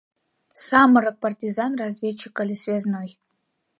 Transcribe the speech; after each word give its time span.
Самырык 0.67 1.17
партизан, 1.25 1.71
разведчик 1.81 2.35
але 2.45 2.55
связной. 2.63 3.09